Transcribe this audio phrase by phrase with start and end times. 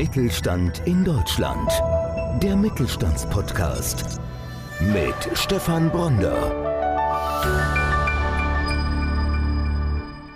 [0.00, 1.70] Mittelstand in Deutschland.
[2.42, 4.18] Der Mittelstandspodcast
[4.80, 6.69] mit Stefan Bronder.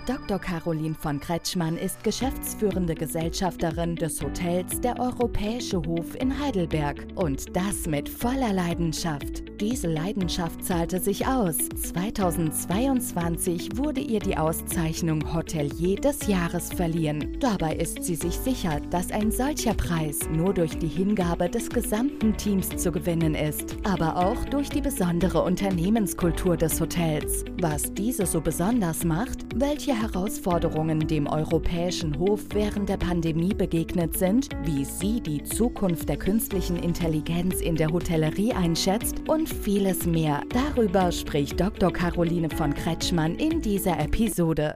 [0.05, 0.37] Dr.
[0.37, 7.87] Caroline von Kretschmann ist geschäftsführende Gesellschafterin des Hotels Der Europäische Hof in Heidelberg und das
[7.87, 9.43] mit voller Leidenschaft.
[9.59, 11.57] Diese Leidenschaft zahlte sich aus.
[11.57, 17.37] 2022 wurde ihr die Auszeichnung Hotelier des Jahres verliehen.
[17.39, 22.37] Dabei ist sie sich sicher, dass ein solcher Preis nur durch die Hingabe des gesamten
[22.37, 27.45] Teams zu gewinnen ist, aber auch durch die besondere Unternehmenskultur des Hotels.
[27.61, 34.49] Was diese so besonders macht, welche Herausforderungen dem europäischen Hof während der Pandemie begegnet sind,
[34.63, 40.41] wie sie die Zukunft der künstlichen Intelligenz in der Hotellerie einschätzt und vieles mehr.
[40.49, 41.91] Darüber spricht Dr.
[41.91, 44.73] Caroline von Kretschmann in dieser Episode.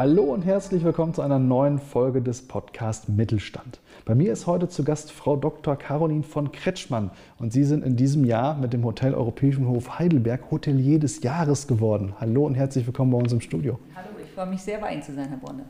[0.00, 3.80] Hallo und herzlich willkommen zu einer neuen Folge des Podcast Mittelstand.
[4.06, 5.76] Bei mir ist heute zu Gast Frau Dr.
[5.76, 10.50] Caroline von Kretschmann und Sie sind in diesem Jahr mit dem Hotel Europäischen Hof Heidelberg
[10.50, 12.14] Hotelier des Jahres geworden.
[12.18, 13.78] Hallo und herzlich willkommen bei uns im Studio.
[13.94, 15.66] Hallo, ich freue mich sehr, bei Ihnen zu sein, Herr Bonne.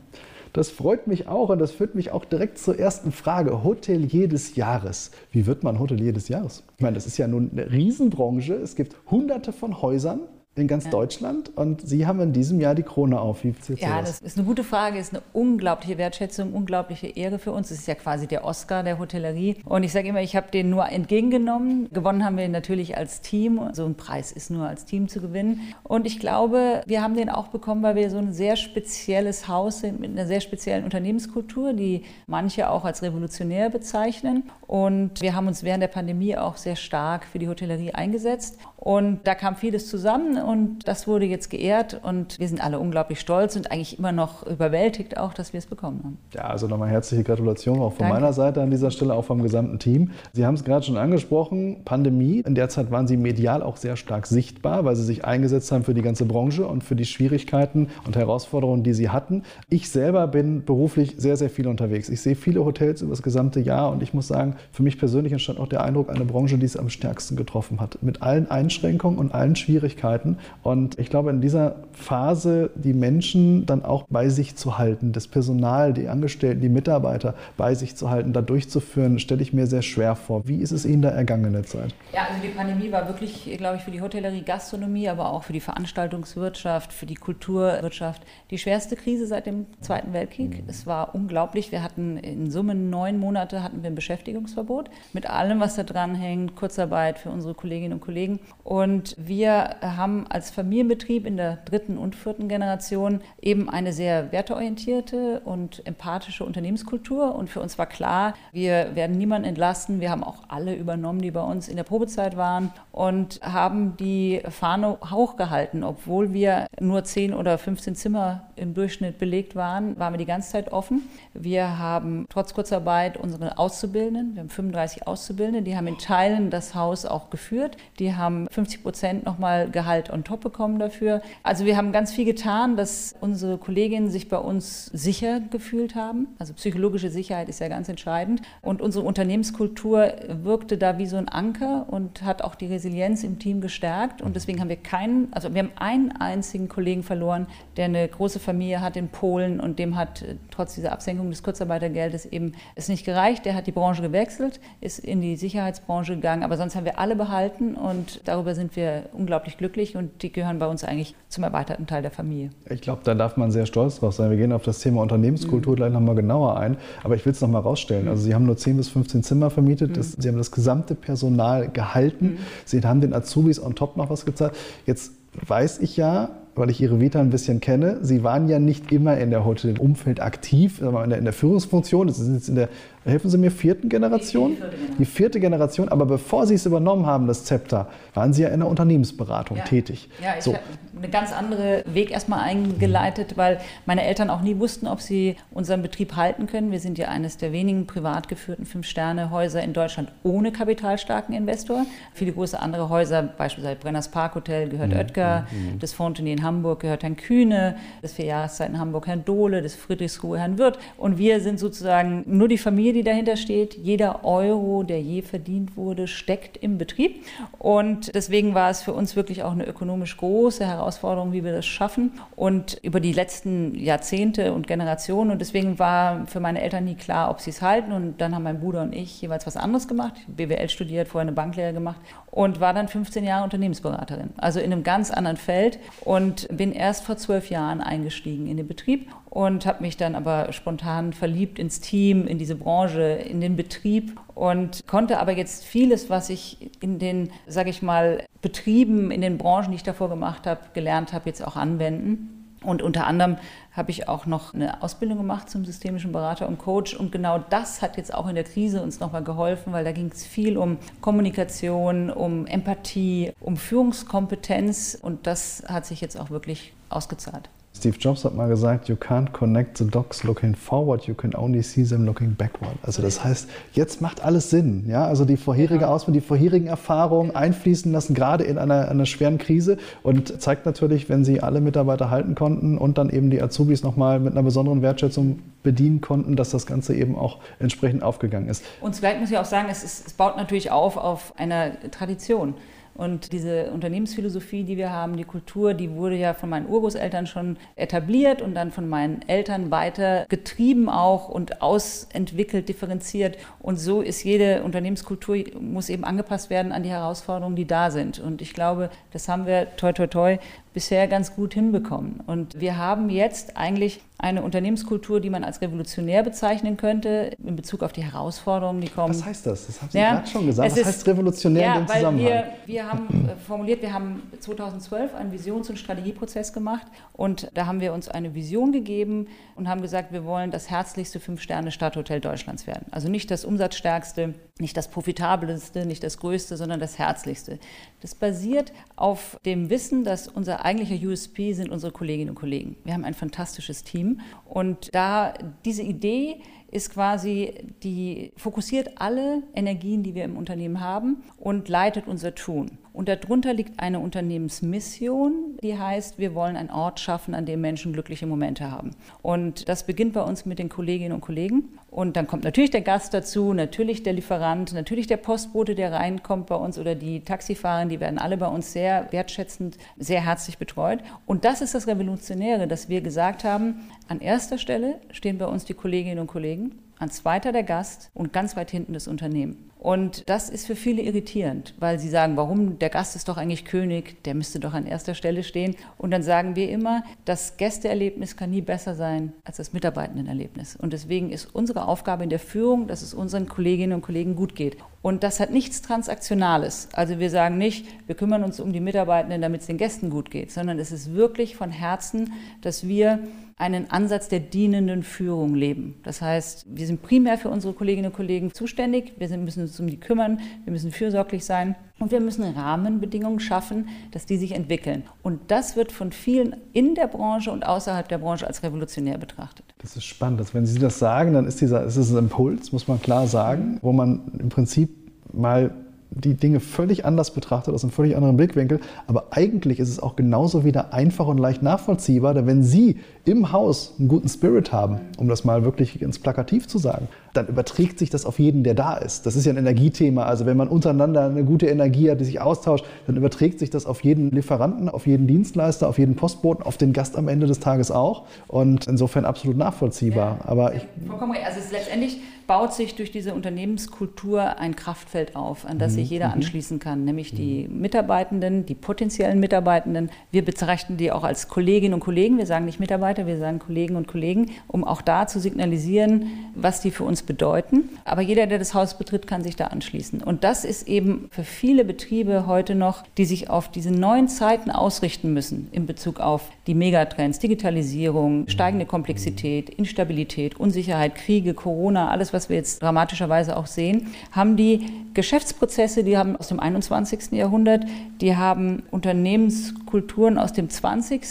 [0.53, 3.65] Das freut mich auch und das führt mich auch direkt zur ersten Frage.
[3.65, 5.11] Hotelier des Jahres.
[5.33, 6.63] Wie wird man Hotelier des Jahres?
[6.77, 8.53] Ich meine, das ist ja nun eine Riesenbranche.
[8.53, 10.21] Es gibt hunderte von Häusern
[10.55, 10.91] in ganz ja.
[10.91, 13.45] Deutschland und Sie haben in diesem Jahr die Krone auf.
[13.45, 14.19] Wie ja, das?
[14.19, 17.71] das ist eine gute Frage, ist eine unglaubliche Wertschätzung, unglaubliche Ehre für uns.
[17.71, 19.55] Es ist ja quasi der Oscar der Hotellerie.
[19.63, 21.87] Und ich sage immer, ich habe den nur entgegengenommen.
[21.93, 23.61] Gewonnen haben wir natürlich als Team.
[23.71, 25.61] So ein Preis ist nur als Team zu gewinnen.
[25.83, 29.79] Und ich glaube, wir haben den auch bekommen, weil wir so ein sehr spezielles Haus
[29.79, 34.49] sind mit einer sehr speziellen Unternehmenskultur, die manche auch als revolutionär bezeichnen.
[34.67, 38.57] Und wir haben uns während der Pandemie auch sehr stark für die Hotellerie eingesetzt.
[38.83, 43.19] Und da kam vieles zusammen und das wurde jetzt geehrt und wir sind alle unglaublich
[43.19, 46.17] stolz und eigentlich immer noch überwältigt auch, dass wir es bekommen haben.
[46.33, 48.15] Ja, also nochmal herzliche Gratulation auch von Danke.
[48.15, 50.09] meiner Seite an dieser Stelle, auch vom gesamten Team.
[50.33, 52.39] Sie haben es gerade schon angesprochen, Pandemie.
[52.43, 55.83] In der Zeit waren Sie medial auch sehr stark sichtbar, weil Sie sich eingesetzt haben
[55.83, 59.43] für die ganze Branche und für die Schwierigkeiten und Herausforderungen, die Sie hatten.
[59.69, 62.09] Ich selber bin beruflich sehr, sehr viel unterwegs.
[62.09, 65.33] Ich sehe viele Hotels über das gesamte Jahr und ich muss sagen, für mich persönlich
[65.33, 68.01] entstand auch der Eindruck, eine Branche, die es am stärksten getroffen hat.
[68.01, 70.37] Mit allen Einschränkungen Einschränkungen und allen Schwierigkeiten.
[70.63, 75.27] Und ich glaube, in dieser Phase die Menschen dann auch bei sich zu halten, das
[75.27, 79.81] Personal, die Angestellten, die Mitarbeiter bei sich zu halten, da durchzuführen, stelle ich mir sehr
[79.81, 80.47] schwer vor.
[80.47, 81.93] Wie ist es Ihnen da ergangen in der Zeit?
[82.13, 85.53] Ja, also die Pandemie war wirklich, glaube ich, für die Hotellerie, Gastronomie, aber auch für
[85.53, 90.63] die Veranstaltungswirtschaft, für die Kulturwirtschaft die schwerste Krise seit dem Zweiten Weltkrieg.
[90.63, 90.69] Mhm.
[90.69, 91.73] Es war unglaublich.
[91.73, 96.15] Wir hatten in Summe neun Monate hatten wir ein Beschäftigungsverbot mit allem, was da dran
[96.15, 98.39] hängt, Kurzarbeit für unsere Kolleginnen und Kollegen.
[98.63, 105.41] Und wir haben als Familienbetrieb in der dritten und vierten Generation eben eine sehr werteorientierte
[105.45, 107.35] und empathische Unternehmenskultur.
[107.35, 109.99] Und für uns war klar, wir werden niemanden entlasten.
[109.99, 114.41] Wir haben auch alle übernommen, die bei uns in der Probezeit waren und haben die
[114.49, 115.83] Fahne hochgehalten.
[115.83, 120.51] Obwohl wir nur 10 oder 15 Zimmer im Durchschnitt belegt waren, waren wir die ganze
[120.51, 121.09] Zeit offen.
[121.33, 126.75] Wir haben trotz Kurzarbeit unsere Auszubildenden, wir haben 35 Auszubildende, die haben in Teilen das
[126.75, 127.77] Haus auch geführt.
[127.99, 131.21] Die haben 50 Prozent nochmal Gehalt on top bekommen dafür.
[131.43, 136.27] Also wir haben ganz viel getan, dass unsere Kolleginnen sich bei uns sicher gefühlt haben.
[136.37, 138.41] Also psychologische Sicherheit ist ja ganz entscheidend.
[138.61, 143.39] Und unsere Unternehmenskultur wirkte da wie so ein Anker und hat auch die Resilienz im
[143.39, 144.21] Team gestärkt.
[144.21, 147.47] Und deswegen haben wir keinen, also wir haben einen einzigen Kollegen verloren,
[147.77, 151.43] der eine große Familie hat in Polen und dem hat äh, trotz dieser Absenkung des
[151.43, 153.45] Kurzarbeitergeldes eben es nicht gereicht.
[153.45, 157.15] Der hat die Branche gewechselt, ist in die Sicherheitsbranche gegangen, aber sonst haben wir alle
[157.15, 161.43] behalten und darüber darüber sind wir unglaublich glücklich und die gehören bei uns eigentlich zum
[161.43, 162.49] erweiterten Teil der Familie.
[162.69, 164.31] Ich glaube, da darf man sehr stolz drauf sein.
[164.31, 165.75] Wir gehen auf das Thema Unternehmenskultur mhm.
[165.75, 166.77] gleich nochmal genauer ein.
[167.03, 168.07] Aber ich will es nochmal rausstellen.
[168.07, 169.95] Also Sie haben nur 10 bis 15 Zimmer vermietet.
[169.95, 170.01] Mhm.
[170.01, 172.25] Sie haben das gesamte Personal gehalten.
[172.25, 172.37] Mhm.
[172.65, 174.53] Sie haben den Azubis on top noch was gezahlt.
[174.87, 175.11] Jetzt
[175.45, 179.17] weiß ich ja, weil ich Ihre Vita ein bisschen kenne, Sie waren ja nicht immer
[179.17, 182.09] in der Hotelumfeld aktiv, in der, in der Führungsfunktion.
[182.09, 182.69] Sie sind jetzt in der
[183.05, 184.51] helfen Sie mir, vierten Generation?
[184.51, 185.89] Die vierte, die vierte Generation.
[185.89, 189.63] Aber bevor Sie es übernommen haben, das Zepter, waren Sie ja in der Unternehmensberatung ja.
[189.63, 190.09] tätig.
[190.21, 190.53] Ja, ich so.
[190.53, 190.63] habe
[190.95, 195.81] einen ganz anderen Weg erstmal eingeleitet, weil meine Eltern auch nie wussten, ob sie unseren
[195.81, 196.71] Betrieb halten können.
[196.71, 201.85] Wir sind ja eines der wenigen privat geführten Fünf-Sterne-Häuser in Deutschland ohne kapitalstarken Investor.
[202.13, 204.97] Viele große andere Häuser, beispielsweise Brenners Park Hotel gehört mhm.
[204.97, 205.79] Oetker, mhm.
[205.79, 210.39] das Fontenay in Hamburg gehört Herrn Kühne, das Vierjahreszeit in Hamburg Herrn Dohle, das Friedrichsruhe
[210.39, 210.77] Herrn Wirth.
[210.97, 213.75] Und wir sind sozusagen nur die Familie, Strategie, die dahinter steht.
[213.75, 217.23] Jeder Euro, der je verdient wurde, steckt im Betrieb.
[217.57, 221.65] Und deswegen war es für uns wirklich auch eine ökonomisch große Herausforderung, wie wir das
[221.65, 222.11] schaffen.
[222.35, 225.31] Und über die letzten Jahrzehnte und Generationen.
[225.31, 227.91] Und deswegen war für meine Eltern nie klar, ob sie es halten.
[227.91, 230.13] Und dann haben mein Bruder und ich jeweils was anderes gemacht.
[230.27, 231.99] BWL studiert, vorher eine Banklehre gemacht
[232.31, 234.31] und war dann 15 Jahre Unternehmensberaterin.
[234.37, 238.67] Also in einem ganz anderen Feld und bin erst vor zwölf Jahren eingestiegen in den
[238.67, 243.55] Betrieb und habe mich dann aber spontan verliebt ins Team, in diese Branche, in den
[243.55, 249.21] Betrieb und konnte aber jetzt vieles, was ich in den, sage ich mal, Betrieben, in
[249.21, 252.57] den Branchen, die ich davor gemacht habe, gelernt habe, jetzt auch anwenden.
[252.61, 253.37] Und unter anderem
[253.71, 256.93] habe ich auch noch eine Ausbildung gemacht zum systemischen Berater und Coach.
[256.93, 260.11] Und genau das hat jetzt auch in der Krise uns nochmal geholfen, weil da ging
[260.13, 264.99] es viel um Kommunikation, um Empathie, um Führungskompetenz.
[265.01, 267.49] Und das hat sich jetzt auch wirklich ausgezahlt.
[267.73, 271.63] Steve Jobs hat mal gesagt, you can't connect the dots looking forward, you can only
[271.63, 272.75] see them looking backward.
[272.83, 274.85] Also das heißt, jetzt macht alles Sinn.
[274.87, 275.05] Ja?
[275.05, 275.87] Also die vorherige.
[275.87, 281.09] Ausbildung, die vorherigen Erfahrungen einfließen lassen, gerade in einer, einer schweren Krise und zeigt natürlich,
[281.09, 284.81] wenn sie alle Mitarbeiter halten konnten und dann eben die Azubis nochmal mit einer besonderen
[284.81, 288.63] Wertschätzung bedienen konnten, dass das Ganze eben auch entsprechend aufgegangen ist.
[288.81, 292.55] Und zugleich muss ich auch sagen, es, ist, es baut natürlich auf auf einer Tradition.
[292.95, 297.57] Und diese Unternehmensphilosophie, die wir haben, die Kultur, die wurde ja von meinen Urgroßeltern schon
[297.75, 303.37] etabliert und dann von meinen Eltern weiter getrieben auch und ausentwickelt, differenziert.
[303.59, 308.19] Und so ist jede Unternehmenskultur, muss eben angepasst werden an die Herausforderungen, die da sind.
[308.19, 310.37] Und ich glaube, das haben wir toi toi toi
[310.73, 312.21] bisher ganz gut hinbekommen.
[312.25, 317.81] Und wir haben jetzt eigentlich eine Unternehmenskultur, die man als revolutionär bezeichnen könnte, in Bezug
[317.81, 319.15] auf die Herausforderungen, die kommen.
[319.15, 319.65] Was heißt das?
[319.65, 320.71] Das haben Sie ja, gerade schon gesagt.
[320.71, 322.27] Was heißt revolutionär ja, in dem Zusammenhang?
[322.27, 327.65] Wir, wir haben äh, formuliert, wir haben 2012 einen Visions- und Strategieprozess gemacht und da
[327.65, 332.67] haben wir uns eine Vision gegeben und haben gesagt, wir wollen das herzlichste Fünf-Sterne-Stadthotel Deutschlands
[332.67, 332.85] werden.
[332.91, 337.59] Also nicht das umsatzstärkste, nicht das profitabelste, nicht das größte, sondern das herzlichste.
[337.99, 342.77] Das basiert auf dem Wissen, dass unser eigentlicher USP sind unsere Kolleginnen und Kollegen.
[342.83, 345.33] Wir haben ein fantastisches Team und da
[345.65, 346.41] diese Idee
[346.71, 352.77] ist quasi, die fokussiert alle Energien, die wir im Unternehmen haben und leitet unser Tun.
[352.93, 357.93] Und darunter liegt eine Unternehmensmission, die heißt, wir wollen einen Ort schaffen, an dem Menschen
[357.93, 358.91] glückliche Momente haben.
[359.21, 361.69] Und das beginnt bei uns mit den Kolleginnen und Kollegen.
[361.89, 366.47] Und dann kommt natürlich der Gast dazu, natürlich der Lieferant, natürlich der Postbote, der reinkommt
[366.47, 370.99] bei uns oder die Taxifahrerin, die werden alle bei uns sehr wertschätzend, sehr herzlich betreut.
[371.25, 375.65] Und das ist das Revolutionäre, dass wir gesagt haben, an erster Stelle stehen bei uns
[375.65, 379.70] die Kolleginnen und Kollegen, an zweiter der Gast und ganz weit hinten das Unternehmen.
[379.81, 383.65] Und das ist für viele irritierend, weil sie sagen, warum, der Gast ist doch eigentlich
[383.65, 385.75] König, der müsste doch an erster Stelle stehen.
[385.97, 390.75] Und dann sagen wir immer, das Gästeerlebnis kann nie besser sein als das Mitarbeitendenerlebnis.
[390.75, 394.55] Und deswegen ist unsere Aufgabe in der Führung, dass es unseren Kolleginnen und Kollegen gut
[394.55, 394.77] geht.
[395.01, 396.89] Und das hat nichts Transaktionales.
[396.93, 400.29] Also wir sagen nicht, wir kümmern uns um die Mitarbeitenden, damit es den Gästen gut
[400.29, 403.19] geht, sondern es ist wirklich von Herzen, dass wir
[403.57, 405.99] einen Ansatz der dienenden Führung leben.
[406.03, 409.87] Das heißt, wir sind primär für unsere Kolleginnen und Kollegen zuständig, wir müssen uns um
[409.87, 415.03] die kümmern, wir müssen fürsorglich sein und wir müssen Rahmenbedingungen schaffen, dass die sich entwickeln.
[415.21, 419.65] Und das wird von vielen in der Branche und außerhalb der Branche als revolutionär betrachtet.
[419.79, 420.39] Das ist spannend.
[420.39, 423.27] Also wenn Sie das sagen, dann ist, dieser, ist es ein Impuls, muss man klar
[423.27, 424.89] sagen, wo man im Prinzip
[425.31, 425.73] mal
[426.11, 428.81] die Dinge völlig anders betrachtet, aus einem völlig anderen Blickwinkel.
[429.07, 433.51] Aber eigentlich ist es auch genauso wieder einfach und leicht nachvollziehbar, denn wenn Sie im
[433.51, 437.97] Haus einen guten Spirit haben, um das mal wirklich ins Plakativ zu sagen, dann überträgt
[437.97, 439.25] sich das auf jeden, der da ist.
[439.25, 440.23] Das ist ja ein Energiethema.
[440.23, 443.85] Also wenn man untereinander eine gute Energie hat, die sich austauscht, dann überträgt sich das
[443.85, 447.59] auf jeden Lieferanten, auf jeden Dienstleister, auf jeden Postboten, auf den Gast am Ende des
[447.59, 448.25] Tages auch.
[448.47, 450.39] Und insofern absolut nachvollziehbar.
[450.39, 451.37] Ja, Aber ich, vollkommen.
[451.45, 456.05] Also es ist letztendlich baut sich durch diese Unternehmenskultur ein Kraftfeld auf, an das sich
[456.05, 456.33] mhm, jeder mhm.
[456.33, 457.81] anschließen kann, nämlich die mhm.
[457.81, 460.09] Mitarbeitenden, die potenziellen Mitarbeitenden.
[460.31, 462.37] Wir bezeichnen die auch als Kolleginnen und Kollegen.
[462.37, 466.81] Wir sagen nicht Mitarbeiter, wir sagen Kollegen und Kollegen, um auch da zu signalisieren, was
[466.81, 467.89] die für uns bedeuten.
[468.05, 470.21] Aber jeder, der das Haus betritt, kann sich da anschließen.
[470.21, 474.71] Und das ist eben für viele Betriebe heute noch, die sich auf diese neuen Zeiten
[474.71, 482.33] ausrichten müssen in Bezug auf die Megatrends, Digitalisierung, steigende Komplexität, Instabilität, Unsicherheit, Kriege, Corona, alles,
[482.33, 487.33] was was wir jetzt dramatischerweise auch sehen, haben die Geschäftsprozesse, die haben aus dem 21.
[487.33, 487.85] Jahrhundert,
[488.19, 491.21] die haben Unternehmenskulturen aus dem 20.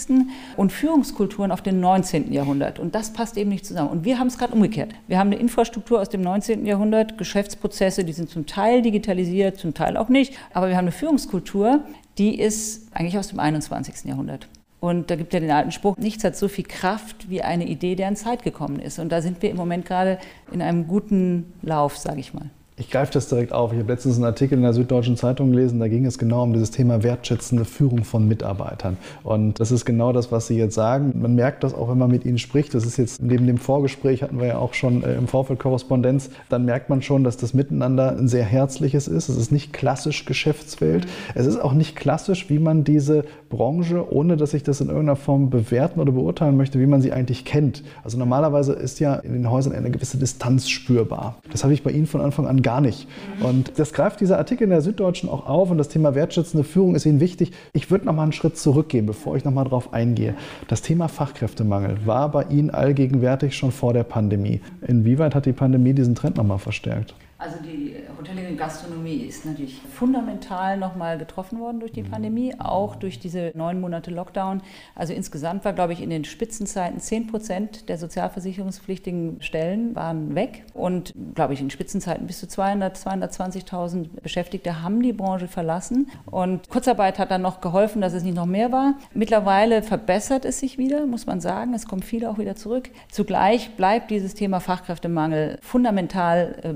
[0.55, 2.31] und Führungskulturen auf dem 19.
[2.31, 2.79] Jahrhundert.
[2.79, 3.89] Und das passt eben nicht zusammen.
[3.89, 4.93] Und wir haben es gerade umgekehrt.
[5.07, 6.65] Wir haben eine Infrastruktur aus dem 19.
[6.65, 10.33] Jahrhundert, Geschäftsprozesse, die sind zum Teil digitalisiert, zum Teil auch nicht.
[10.53, 11.81] Aber wir haben eine Führungskultur,
[12.17, 14.05] die ist eigentlich aus dem 21.
[14.05, 14.47] Jahrhundert.
[14.81, 17.95] Und da gibt ja den alten Spruch, nichts hat so viel Kraft wie eine Idee,
[17.95, 18.97] deren Zeit gekommen ist.
[18.97, 20.17] Und da sind wir im Moment gerade
[20.51, 22.49] in einem guten Lauf, sage ich mal.
[22.77, 23.73] Ich greife das direkt auf.
[23.73, 26.53] Ich habe letztens einen Artikel in der Süddeutschen Zeitung gelesen, da ging es genau um
[26.53, 28.97] dieses Thema wertschätzende Führung von Mitarbeitern.
[29.23, 31.13] Und das ist genau das, was Sie jetzt sagen.
[31.21, 32.73] Man merkt das auch, wenn man mit Ihnen spricht.
[32.73, 36.29] Das ist jetzt neben dem Vorgespräch, hatten wir ja auch schon äh, im Vorfeld Korrespondenz,
[36.49, 39.27] dann merkt man schon, dass das Miteinander ein sehr herzliches ist.
[39.27, 41.05] Es ist nicht klassisch Geschäftswelt.
[41.05, 41.09] Mhm.
[41.35, 45.17] Es ist auch nicht klassisch, wie man diese Branche, ohne dass ich das in irgendeiner
[45.17, 47.83] Form bewerten oder beurteilen möchte, wie man sie eigentlich kennt.
[48.03, 51.35] Also normalerweise ist ja in den Häusern eine gewisse Distanz spürbar.
[51.51, 53.05] Das habe ich bei Ihnen von Anfang an gar gar nicht.
[53.41, 56.95] Und das greift dieser Artikel in der Süddeutschen auch auf und das Thema wertschätzende Führung
[56.95, 57.51] ist Ihnen wichtig.
[57.73, 60.35] Ich würde noch mal einen Schritt zurückgehen, bevor ich noch mal darauf eingehe.
[60.69, 64.61] Das Thema Fachkräftemangel war bei Ihnen allgegenwärtig schon vor der Pandemie.
[64.87, 67.13] Inwieweit hat die Pandemie diesen Trend noch mal verstärkt?
[67.41, 72.95] Also die Hotellerie und Gastronomie ist natürlich fundamental nochmal getroffen worden durch die Pandemie, auch
[72.95, 74.61] durch diese neun Monate Lockdown.
[74.93, 80.65] Also insgesamt war, glaube ich, in den Spitzenzeiten 10 Prozent der sozialversicherungspflichtigen Stellen waren weg.
[80.75, 86.11] Und, glaube ich, in Spitzenzeiten bis zu 200, 220.000 Beschäftigte haben die Branche verlassen.
[86.27, 88.99] Und Kurzarbeit hat dann noch geholfen, dass es nicht noch mehr war.
[89.15, 91.73] Mittlerweile verbessert es sich wieder, muss man sagen.
[91.73, 92.91] Es kommen viele auch wieder zurück.
[93.09, 96.73] Zugleich bleibt dieses Thema Fachkräftemangel fundamental äh,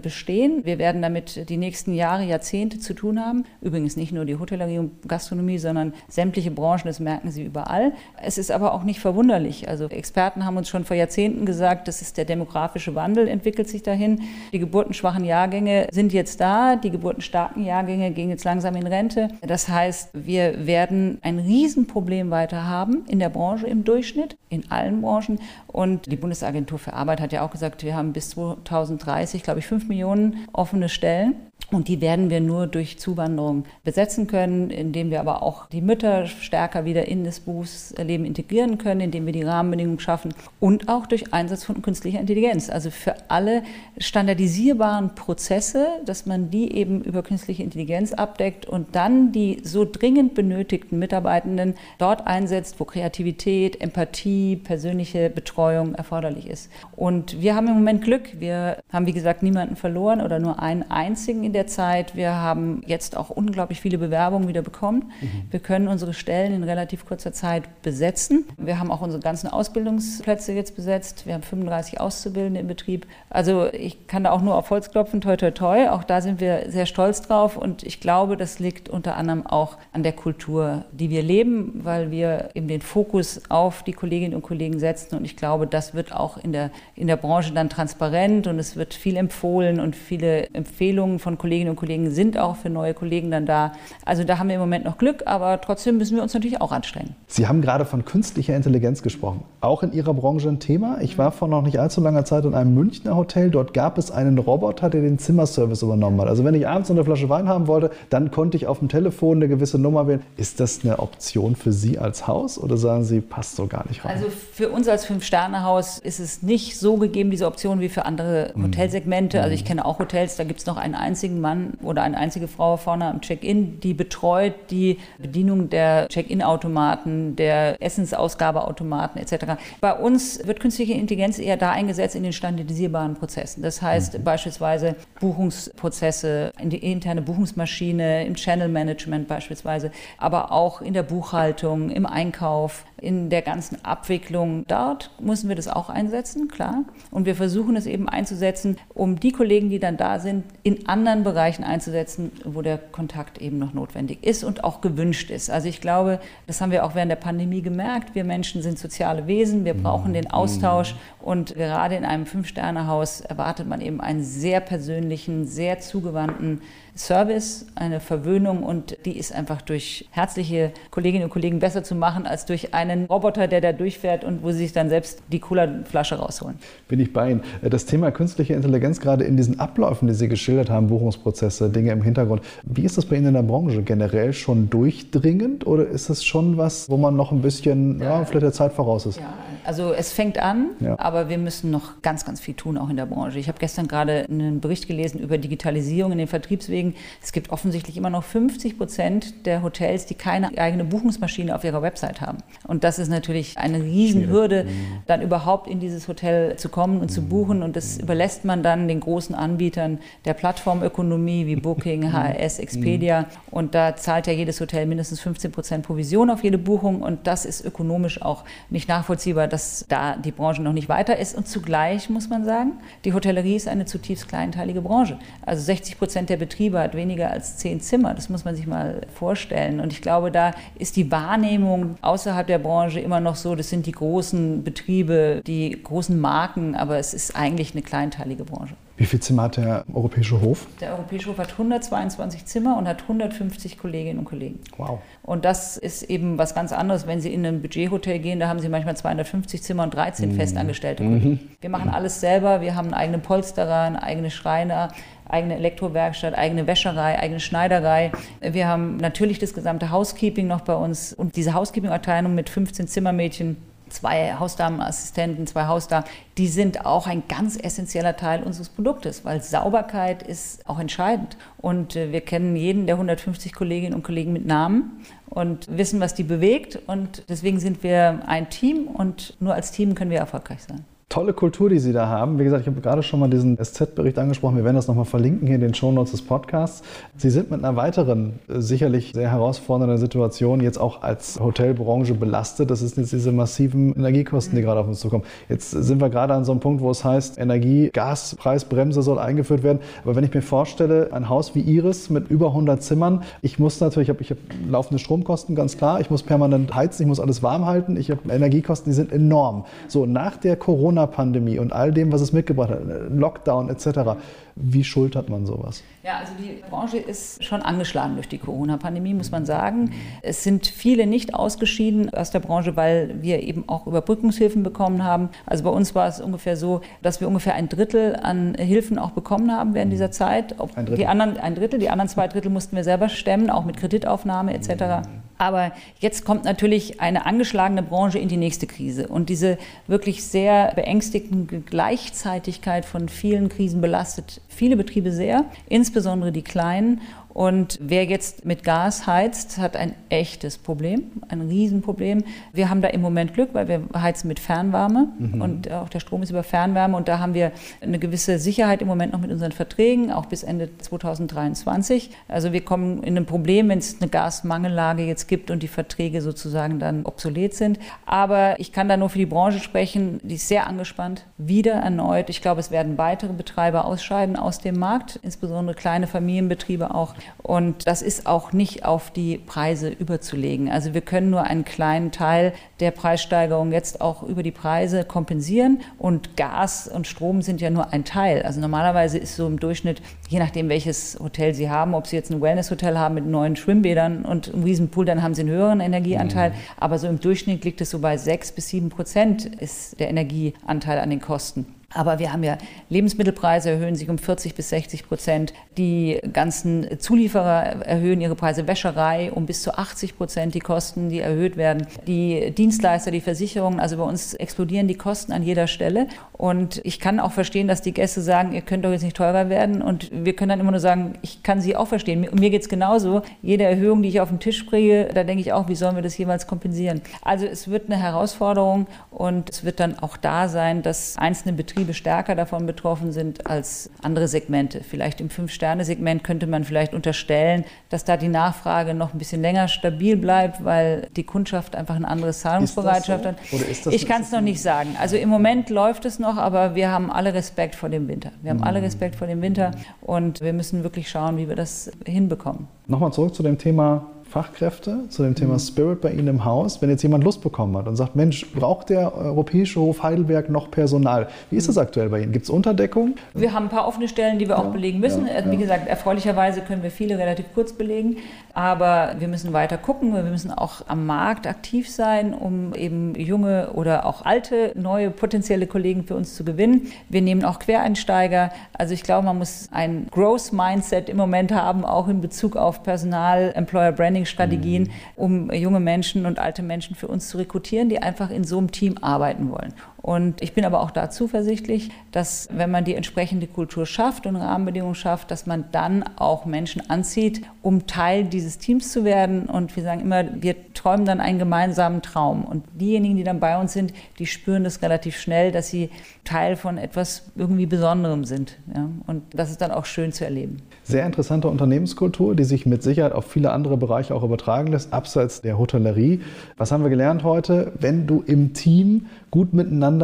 [0.56, 0.66] bestehen.
[0.66, 3.46] Wir werden damit die nächsten Jahre, Jahrzehnte zu tun haben.
[3.62, 7.94] Übrigens nicht nur die Hotellerie und Gastronomie, sondern sämtliche Branchen, das merken Sie überall.
[8.22, 9.68] Es ist aber auch nicht verwunderlich.
[9.68, 13.84] Also Experten haben uns schon vor Jahrzehnten gesagt, das ist der demografische Wandel, entwickelt sich
[13.84, 14.22] dahin.
[14.52, 19.30] Die geburtenschwachen Jahrgänge sind jetzt da, die geburtenstarken Jahrgänge gehen jetzt langsam in Rente.
[19.42, 25.02] Das heißt, wir werden ein Riesenproblem weiter haben in der Branche im Durchschnitt, in allen
[25.02, 25.40] Branchen.
[25.68, 29.68] Und die Bundesagentur für Arbeit hat ja auch gesagt, wir haben bis 2030, glaube ich,
[29.68, 31.52] fünf Millionen offene Stellen.
[31.72, 36.28] Und die werden wir nur durch Zuwanderung besetzen können, indem wir aber auch die Mütter
[36.28, 41.34] stärker wieder in das Berufsleben integrieren können, indem wir die Rahmenbedingungen schaffen und auch durch
[41.34, 42.70] Einsatz von künstlicher Intelligenz.
[42.70, 43.64] Also für alle
[43.98, 50.36] standardisierbaren Prozesse, dass man die eben über künstliche Intelligenz abdeckt und dann die so dringend
[50.36, 56.70] benötigten Mitarbeitenden dort einsetzt, wo Kreativität, Empathie, persönliche Betreuung erforderlich ist.
[56.96, 58.40] Und wir haben im Moment Glück.
[58.40, 62.16] Wir haben, wie gesagt, niemanden verloren oder nur einen einzigen in der Zeit.
[62.16, 65.12] Wir haben jetzt auch unglaublich viele Bewerbungen wieder bekommen.
[65.22, 65.28] Mhm.
[65.50, 68.46] Wir können unsere Stellen in relativ kurzer Zeit besetzen.
[68.58, 71.26] Wir haben auch unsere ganzen Ausbildungsplätze jetzt besetzt.
[71.26, 73.08] Wir haben 35 Auszubildende im Betrieb.
[73.30, 75.90] Also ich kann da auch nur auf Holz klopfen, toi, toi, toi.
[75.90, 77.58] Auch da sind wir sehr stolz drauf.
[77.58, 82.12] Und ich glaube, das liegt unter anderem auch an der Kultur, die wir leben, weil
[82.12, 85.16] wir eben den Fokus auf die Kolleginnen und Kollegen setzen.
[85.16, 88.76] Und ich glaube, das wird auch in der, in der Branche dann transparent und es
[88.76, 93.30] wird viel empfohlen und viele Empfehlungen von Kolleginnen und Kollegen sind auch für neue Kollegen
[93.30, 93.74] dann da.
[94.04, 96.72] Also da haben wir im Moment noch Glück, aber trotzdem müssen wir uns natürlich auch
[96.72, 97.16] anstrengen.
[97.28, 99.44] Sie haben gerade von künstlicher Intelligenz gesprochen.
[99.62, 100.98] Auch in Ihrer Branche ein Thema.
[101.02, 103.52] Ich war vor noch nicht allzu langer Zeit in einem Münchner Hotel.
[103.52, 106.28] Dort gab es einen Roboter, der den Zimmerservice übernommen hat.
[106.28, 109.38] Also wenn ich abends eine Flasche Wein haben wollte, dann konnte ich auf dem Telefon
[109.38, 110.24] eine gewisse Nummer wählen.
[110.38, 114.04] Ist das eine Option für Sie als Haus oder sagen Sie, passt so gar nicht
[114.04, 114.18] rein?
[114.18, 118.52] Also für uns als Fünf-Sterne-Haus ist es nicht so gegeben, diese Option wie für andere
[118.56, 118.64] mhm.
[118.64, 119.44] Hotelsegmente.
[119.44, 122.18] Also ich kenne auch Hotels, da gibt es noch einen einzigen einzigen Mann oder eine
[122.18, 129.62] einzige Frau vorne am Check-in, die betreut die Bedienung der Check-in-Automaten, der Essensausgabeautomaten etc.
[129.82, 133.62] Bei uns wird künstliche Intelligenz eher da eingesetzt in den standardisierbaren Prozessen.
[133.62, 134.24] Das heißt mhm.
[134.24, 141.90] beispielsweise Buchungsprozesse, in die interne Buchungsmaschine, im Channel Management beispielsweise, aber auch in der Buchhaltung,
[141.90, 144.66] im Einkauf, in der ganzen Abwicklung.
[144.68, 146.86] Dort müssen wir das auch einsetzen, klar.
[147.12, 151.25] Und wir versuchen es eben einzusetzen, um die Kollegen, die dann da sind, in anderen
[151.26, 155.50] Bereichen einzusetzen, wo der Kontakt eben noch notwendig ist und auch gewünscht ist.
[155.50, 158.16] Also ich glaube, das haben wir auch während der Pandemie gemerkt.
[158.16, 163.68] Wir Menschen sind soziale Wesen, wir brauchen den Austausch und gerade in einem Fünf-Sterne-Haus erwartet
[163.68, 166.62] man eben einen sehr persönlichen, sehr zugewandten
[166.98, 172.26] Service, eine Verwöhnung und die ist einfach durch herzliche Kolleginnen und Kollegen besser zu machen
[172.26, 176.16] als durch einen Roboter, der da durchfährt und wo sie sich dann selbst die Cola-Flasche
[176.16, 176.58] rausholen.
[176.88, 177.42] Bin ich bei Ihnen.
[177.62, 182.02] Das Thema künstliche Intelligenz gerade in diesen Abläufen, die Sie geschildert haben, Buchungsprozesse, Dinge im
[182.02, 182.42] Hintergrund.
[182.64, 183.84] Wie ist das bei Ihnen in der Branche?
[183.84, 188.26] Generell schon durchdringend oder ist es schon was, wo man noch ein bisschen, ja, ja
[188.26, 189.20] vielleicht der Zeit voraus ist?
[189.20, 189.34] Ja,
[189.66, 190.98] also es fängt an, ja.
[190.98, 193.38] aber wir müssen noch ganz, ganz viel tun, auch in der Branche.
[193.38, 197.50] Ich habe gestern gerade einen Bericht gelesen über Digitalisierung in den Vertriebswegen deswegen, es gibt
[197.52, 202.38] offensichtlich immer noch 50 Prozent der Hotels, die keine eigene Buchungsmaschine auf ihrer Website haben.
[202.68, 204.70] Und das ist natürlich eine Riesenhürde, mhm.
[205.08, 207.30] dann überhaupt in dieses Hotel zu kommen und zu mhm.
[207.30, 207.64] buchen.
[207.64, 213.26] Und das überlässt man dann den großen Anbietern der Plattformökonomie wie Booking, HRS, Expedia.
[213.52, 217.02] Und da zahlt ja jedes Hotel mindestens 15 Prozent Provision auf jede Buchung.
[217.02, 221.36] Und das ist ökonomisch auch nicht nachvollziehbar, dass da die Branche noch nicht weiter ist.
[221.36, 222.74] Und zugleich muss man sagen,
[223.04, 225.18] die Hotellerie ist eine zutiefst kleinteilige Branche.
[225.46, 228.14] Also 60 Prozent der Betriebe hat weniger als zehn Zimmer.
[228.14, 229.80] Das muss man sich mal vorstellen.
[229.80, 233.86] Und ich glaube, da ist die Wahrnehmung außerhalb der Branche immer noch so, das sind
[233.86, 238.76] die großen Betriebe, die großen Marken, aber es ist eigentlich eine kleinteilige Branche.
[238.98, 240.68] Wie viel Zimmer hat der Europäische Hof?
[240.80, 244.60] Der Europäische Hof hat 122 Zimmer und hat 150 Kolleginnen und Kollegen.
[244.78, 245.00] Wow.
[245.22, 247.06] Und das ist eben was ganz anderes.
[247.06, 250.36] Wenn Sie in ein Budgethotel gehen, da haben Sie manchmal 250 Zimmer und 13 mhm.
[250.36, 251.40] festangestellte Mhm.
[251.60, 252.62] Wir machen alles selber.
[252.62, 254.90] Wir haben einen eigenen Polsterer, einen eigenen Schreiner,
[255.28, 258.12] eigene Elektrowerkstatt, eigene Wäscherei, eigene Schneiderei.
[258.42, 263.58] Wir haben natürlich das gesamte Housekeeping noch bei uns und diese Housekeeping-Abteilung mit 15 Zimmermädchen
[263.90, 266.06] zwei Hausdamenassistenten, zwei Hausdamen,
[266.38, 271.38] die sind auch ein ganz essentieller Teil unseres Produktes, weil Sauberkeit ist auch entscheidend.
[271.58, 276.14] Und äh, wir kennen jeden der 150 Kolleginnen und Kollegen mit Namen und wissen, was
[276.14, 276.80] die bewegt.
[276.88, 280.84] Und deswegen sind wir ein Team und nur als Team können wir erfolgreich sein
[281.16, 282.40] tolle Kultur, die Sie da haben.
[282.40, 284.58] Wie gesagt, ich habe gerade schon mal diesen SZ-Bericht angesprochen.
[284.58, 286.84] Wir werden das nochmal verlinken hier in den Shownotes des Podcasts.
[287.16, 292.70] Sie sind mit einer weiteren, äh, sicherlich sehr herausfordernden Situation jetzt auch als Hotelbranche belastet.
[292.70, 295.24] Das sind jetzt diese massiven Energiekosten, die gerade auf uns zukommen.
[295.48, 299.64] Jetzt sind wir gerade an so einem Punkt, wo es heißt, Energie, Gaspreisbremse soll eingeführt
[299.64, 299.80] werden.
[300.04, 303.80] Aber wenn ich mir vorstelle, ein Haus wie Iris mit über 100 Zimmern, ich muss
[303.80, 306.02] natürlich, ich habe, habe laufende Stromkosten, ganz klar.
[306.02, 307.96] Ich muss permanent heizen, ich muss alles warm halten.
[307.96, 309.64] Ich habe Energiekosten, die sind enorm.
[309.88, 314.18] So, nach der Corona Corona-Pandemie und all dem, was es mitgebracht hat, Lockdown etc.
[314.56, 315.84] Wie schultert man sowas?
[316.04, 319.92] Ja, also die Branche ist schon angeschlagen durch die Corona-Pandemie, muss man sagen.
[320.22, 325.30] Es sind viele nicht ausgeschieden aus der Branche, weil wir eben auch Überbrückungshilfen bekommen haben.
[325.46, 329.12] Also bei uns war es ungefähr so, dass wir ungefähr ein Drittel an Hilfen auch
[329.12, 330.60] bekommen haben während dieser Zeit.
[330.60, 330.98] Ein Drittel.
[330.98, 334.54] Die anderen, ein Drittel, die anderen zwei Drittel mussten wir selber stemmen, auch mit Kreditaufnahme
[334.54, 335.08] etc.
[335.38, 339.08] Aber jetzt kommt natürlich eine angeschlagene Branche in die nächste Krise.
[339.08, 346.44] Und diese wirklich sehr beängstigende Gleichzeitigkeit von vielen Krisen belastet viele Betriebe sehr, insbesondere die
[346.44, 347.02] kleinen.
[347.36, 352.24] Und wer jetzt mit Gas heizt, hat ein echtes Problem, ein Riesenproblem.
[352.54, 355.42] Wir haben da im Moment Glück, weil wir heizen mit Fernwärme mhm.
[355.42, 358.88] und auch der Strom ist über Fernwärme und da haben wir eine gewisse Sicherheit im
[358.88, 362.10] Moment noch mit unseren Verträgen, auch bis Ende 2023.
[362.30, 366.22] Also wir kommen in ein Problem, wenn es eine Gasmangellage jetzt gibt und die Verträge
[366.22, 367.80] sozusagen dann obsolet sind.
[368.06, 372.30] Aber ich kann da nur für die Branche sprechen, die ist sehr angespannt, wieder erneut.
[372.30, 377.14] Ich glaube, es werden weitere Betreiber ausscheiden aus dem Markt, insbesondere kleine Familienbetriebe auch.
[377.42, 380.70] Und das ist auch nicht auf die Preise überzulegen.
[380.70, 385.82] Also wir können nur einen kleinen Teil der Preissteigerung jetzt auch über die Preise kompensieren.
[385.98, 388.42] Und Gas und Strom sind ja nur ein Teil.
[388.44, 392.32] Also normalerweise ist so im Durchschnitt, je nachdem welches Hotel Sie haben, ob Sie jetzt
[392.32, 396.50] ein Wellness-Hotel haben mit neuen Schwimmbädern und einem Riesenpool, dann haben Sie einen höheren Energieanteil.
[396.50, 396.56] Mhm.
[396.78, 401.00] Aber so im Durchschnitt liegt es so bei sechs bis sieben Prozent ist der Energieanteil
[401.00, 401.66] an den Kosten.
[401.96, 402.58] Aber wir haben ja
[402.90, 405.54] Lebensmittelpreise erhöhen sich um 40 bis 60 Prozent.
[405.78, 411.20] Die ganzen Zulieferer erhöhen ihre Preise, Wäscherei um bis zu 80 Prozent die Kosten, die
[411.20, 411.88] erhöht werden.
[412.06, 416.08] Die Dienstleister, die Versicherungen, also bei uns explodieren die Kosten an jeder Stelle.
[416.34, 419.50] Und ich kann auch verstehen, dass die Gäste sagen, ihr könnt doch jetzt nicht teurer
[419.50, 419.82] werden.
[419.82, 422.20] Und wir können dann immer nur sagen, ich kann sie auch verstehen.
[422.20, 423.22] Mir, mir geht es genauso.
[423.42, 426.04] Jede Erhöhung, die ich auf den Tisch bringe, da denke ich auch, wie sollen wir
[426.04, 427.02] das jeweils kompensieren?
[427.22, 431.85] Also es wird eine Herausforderung und es wird dann auch da sein, dass einzelne Betriebe
[431.86, 434.82] Betriebe stärker davon betroffen sind als andere Segmente.
[434.82, 439.68] Vielleicht im Fünf-Sterne-Segment könnte man vielleicht unterstellen, dass da die Nachfrage noch ein bisschen länger
[439.68, 443.30] stabil bleibt, weil die Kundschaft einfach eine andere Zahlungsbereitschaft so?
[443.30, 443.94] hat.
[443.94, 444.96] ich kann es noch nicht sagen.
[445.00, 448.32] Also im Moment läuft es noch, aber wir haben alle Respekt vor dem Winter.
[448.42, 448.86] Wir haben alle mhm.
[448.86, 449.72] Respekt vor dem Winter
[450.02, 452.68] und wir müssen wirklich schauen, wie wir das hinbekommen.
[452.88, 455.60] Nochmal zurück zu dem Thema Fachkräfte zu dem Thema.
[455.60, 456.82] Spirit bei Ihnen im Haus.
[456.82, 460.72] Wenn jetzt jemand Lust bekommen hat und sagt, Mensch, braucht der Europäische Hof Heidelberg noch
[460.72, 461.30] Personal?
[461.50, 462.32] Wie ist das aktuell bei Ihnen?
[462.32, 463.16] Gibt es Unterdeckung?
[463.34, 465.28] Wir haben ein paar offene Stellen, die wir ja, auch belegen müssen.
[465.28, 468.18] Ja, Wie gesagt, erfreulicherweise können wir viele relativ kurz belegen,
[468.54, 470.14] aber wir müssen weiter gucken.
[470.14, 475.68] Wir müssen auch am Markt aktiv sein, um eben junge oder auch alte, neue potenzielle
[475.68, 476.88] Kollegen für uns zu gewinnen.
[477.10, 478.52] Wir nehmen auch Quereinsteiger.
[478.74, 482.84] Also ich glaube, man muss ein Growth Mindset im Moment haben, auch in Bezug auf
[482.84, 484.90] Personal, Employer Branding Strategien, mhm.
[485.16, 488.72] um junge Menschen und alte Menschen für uns zu rekrutieren, die einfach in so einem
[488.72, 489.74] Team arbeiten wollen.
[490.06, 494.36] Und ich bin aber auch da zuversichtlich, dass wenn man die entsprechende Kultur schafft und
[494.36, 499.48] Rahmenbedingungen schafft, dass man dann auch Menschen anzieht, um Teil dieses Teams zu werden.
[499.48, 502.46] Und wir sagen immer, wir träumen dann einen gemeinsamen Traum.
[502.46, 505.90] Und diejenigen, die dann bei uns sind, die spüren das relativ schnell, dass sie
[506.24, 508.60] Teil von etwas irgendwie Besonderem sind.
[508.76, 508.88] Ja?
[509.08, 510.58] Und das ist dann auch schön zu erleben.
[510.84, 515.42] Sehr interessante Unternehmenskultur, die sich mit Sicherheit auf viele andere Bereiche auch übertragen lässt, abseits
[515.42, 516.22] der Hotellerie.
[516.58, 517.72] Was haben wir gelernt heute?
[517.80, 519.95] Wenn du im Team gut miteinander